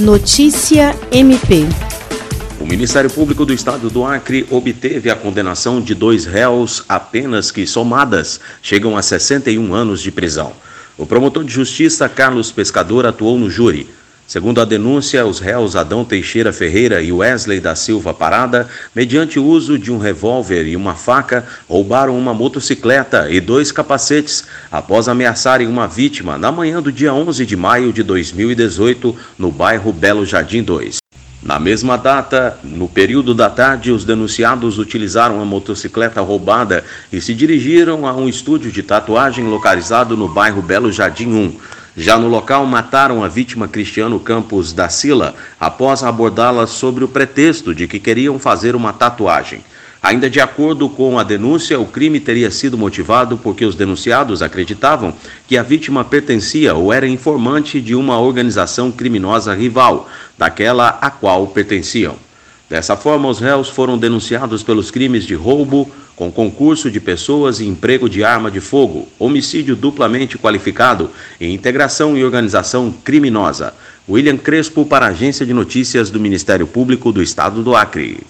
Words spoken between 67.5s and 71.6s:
e emprego de arma de fogo, homicídio duplamente qualificado e